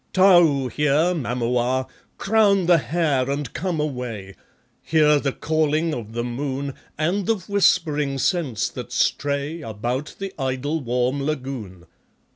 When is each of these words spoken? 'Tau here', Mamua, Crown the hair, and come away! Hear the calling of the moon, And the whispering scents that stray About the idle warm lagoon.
'Tau 0.13 0.67
here', 0.67 1.13
Mamua, 1.13 1.85
Crown 2.17 2.65
the 2.65 2.79
hair, 2.79 3.29
and 3.29 3.53
come 3.53 3.79
away! 3.79 4.33
Hear 4.81 5.19
the 5.19 5.31
calling 5.31 5.93
of 5.93 6.13
the 6.13 6.23
moon, 6.23 6.73
And 6.97 7.27
the 7.27 7.35
whispering 7.37 8.17
scents 8.17 8.67
that 8.69 8.91
stray 8.91 9.61
About 9.61 10.15
the 10.17 10.33
idle 10.39 10.81
warm 10.81 11.21
lagoon. 11.21 11.85